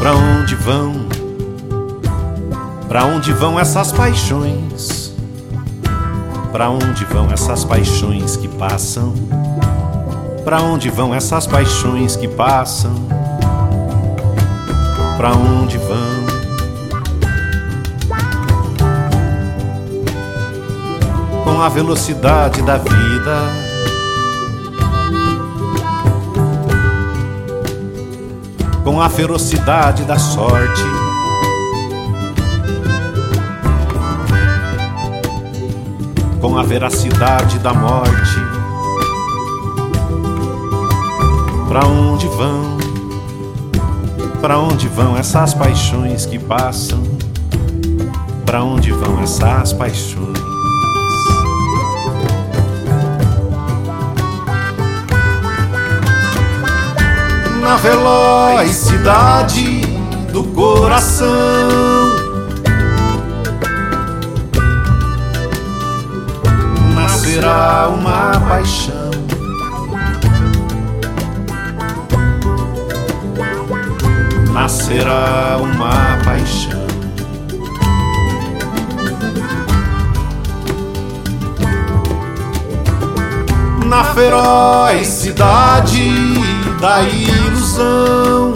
Pra 0.00 0.14
onde 0.14 0.54
vão? 0.54 0.94
Pra 2.88 3.04
onde 3.04 3.34
vão 3.34 3.60
essas 3.60 3.92
paixões? 3.92 5.12
Pra 6.50 6.70
onde 6.70 7.04
vão 7.04 7.30
essas 7.30 7.66
paixões 7.66 8.34
que 8.34 8.48
passam? 8.48 9.12
Pra 10.42 10.62
onde 10.62 10.88
vão 10.88 11.14
essas 11.14 11.46
paixões 11.46 12.16
que 12.16 12.26
passam? 12.26 12.94
Pra 15.18 15.32
onde 15.32 15.76
vão? 15.76 16.20
Com 21.44 21.60
a 21.60 21.68
velocidade 21.68 22.62
da 22.62 22.78
vida 22.78 23.69
com 28.90 29.00
a 29.00 29.08
ferocidade 29.08 30.02
da 30.02 30.18
sorte. 30.18 30.82
Com 36.40 36.58
a 36.58 36.64
veracidade 36.64 37.60
da 37.60 37.72
morte. 37.72 38.10
Pra 41.68 41.86
onde 41.86 42.26
vão? 42.26 42.78
Pra 44.40 44.58
onde 44.58 44.88
vão 44.88 45.16
essas 45.16 45.54
paixões 45.54 46.26
que 46.26 46.40
passam? 46.40 47.00
Pra 48.44 48.64
onde 48.64 48.90
vão 48.90 49.22
essas 49.22 49.72
paixões? 49.72 50.29
Na 57.70 57.76
veloz 57.76 58.72
cidade 58.72 59.82
do 60.32 60.42
coração. 60.42 61.28
Nascerá 66.96 67.88
uma 67.94 68.40
paixão. 68.48 69.10
Nascerá 74.52 75.58
uma 75.60 76.18
paixão. 76.24 76.86
Na 83.86 84.02
feroz 84.02 85.06
cidade 85.06 86.10
da 86.80 87.02
ilusão. 87.70 88.52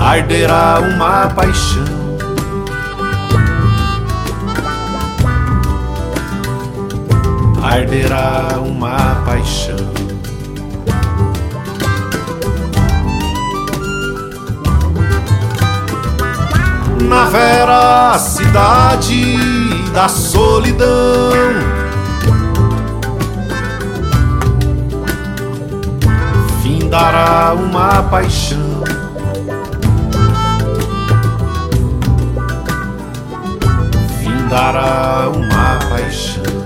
Arderá 0.00 0.80
uma 0.80 1.28
paixão. 1.28 1.84
Arderá 7.62 8.48
uma 8.64 9.22
paixão. 9.26 9.74
Na 17.08 17.26
veracidade 17.26 18.56
da 19.92 20.08
solidão 20.08 21.83
dará 26.94 27.54
uma 27.54 28.04
paixão. 28.04 28.84
Findará 34.20 35.28
uma 35.34 35.78
paixão. 35.90 36.63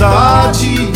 Veloz 0.00 0.48
cidade, 0.50 0.92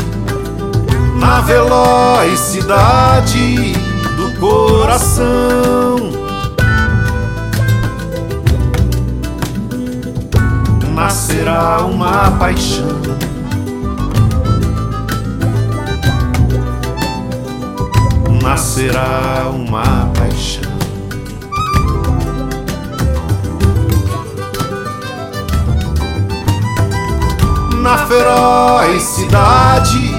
na 1.18 1.40
veloz 1.42 2.40
cidade 2.40 3.74
do 4.16 4.40
coração. 4.40 5.96
Nascerá 10.94 11.84
uma 11.84 12.30
paixão. 12.38 13.02
Nascerá 18.42 19.50
uma 19.52 19.93
cidade, 29.34 30.12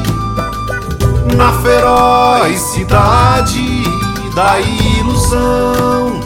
na 1.37 1.53
feroz 1.61 2.59
cidade 2.59 3.83
da 4.35 4.59
ilusão. 4.59 6.19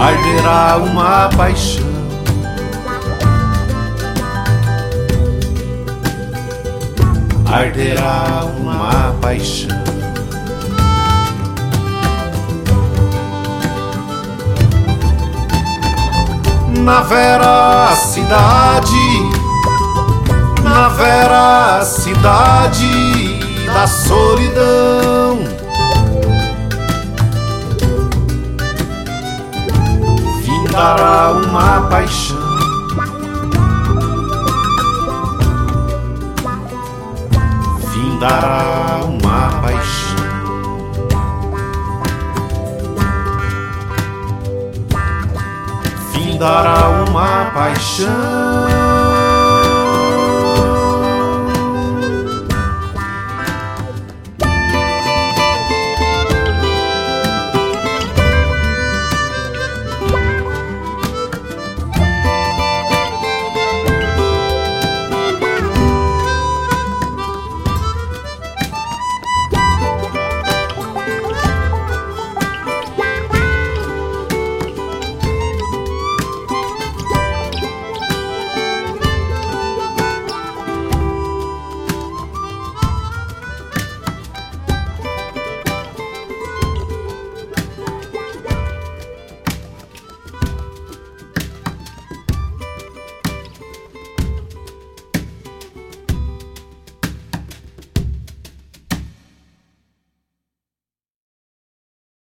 Arderá 0.00 0.78
uma 0.78 1.28
paixão. 1.36 1.86
Arderá 7.44 8.46
uma 8.58 9.14
paixão. 9.20 9.97
Na 16.88 17.02
veracidade, 17.02 18.40
na 20.62 20.88
veracidade 20.88 22.40
da 23.66 23.86
solidão. 23.86 25.38
Findará 30.42 31.32
uma 31.32 31.82
paixão. 31.90 32.38
Findará 37.92 39.00
uma 39.04 39.60
paixão. 39.60 40.07
Dará 46.38 47.04
uma 47.08 47.50
paixão. 47.52 48.77